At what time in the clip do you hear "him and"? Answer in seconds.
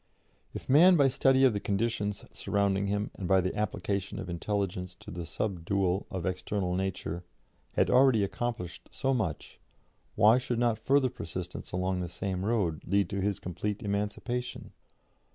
2.87-3.27